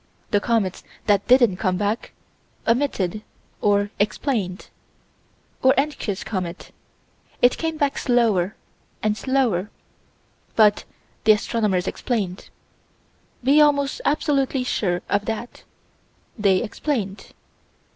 The 0.31 0.39
comets 0.39 0.83
that 1.05 1.27
didn't 1.27 1.57
come 1.57 1.77
back 1.77 2.13
omitted 2.67 3.21
or 3.61 3.91
explained. 3.99 4.69
Or 5.61 5.75
Encke's 5.77 6.23
comet. 6.23 6.73
It 7.43 7.59
came 7.59 7.77
back 7.77 7.99
slower 7.99 8.55
and 9.03 9.15
slower. 9.15 9.69
But 10.55 10.85
the 11.25 11.33
astronomers 11.33 11.85
explained. 11.87 12.49
Be 13.43 13.61
almost 13.61 14.01
absolutely 14.03 14.63
sure 14.63 15.03
of 15.07 15.25
that: 15.25 15.65
they 16.35 16.63
explained. 16.63 17.33